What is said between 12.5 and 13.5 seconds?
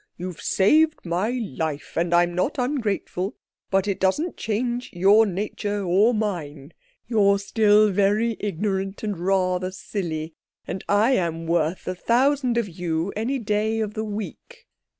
of you any